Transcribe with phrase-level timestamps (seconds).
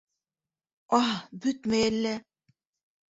[1.01, 1.13] Аһ,
[1.45, 2.19] бөтмәй әллә...